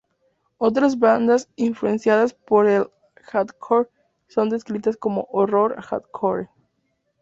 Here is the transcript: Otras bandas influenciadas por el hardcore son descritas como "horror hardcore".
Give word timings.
Otras 0.57 0.97
bandas 0.97 1.47
influenciadas 1.57 2.33
por 2.33 2.65
el 2.65 2.87
hardcore 3.23 3.87
son 4.27 4.49
descritas 4.49 4.97
como 4.97 5.27
"horror 5.29 5.79
hardcore". 5.79 6.49